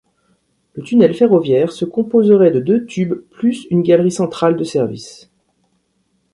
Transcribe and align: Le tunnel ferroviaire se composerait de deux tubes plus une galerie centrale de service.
Le 0.73 0.81
tunnel 0.81 1.13
ferroviaire 1.13 1.71
se 1.71 1.85
composerait 1.85 2.49
de 2.49 2.59
deux 2.59 2.87
tubes 2.87 3.21
plus 3.29 3.67
une 3.69 3.83
galerie 3.83 4.11
centrale 4.11 4.57
de 4.57 4.63
service. 4.63 5.29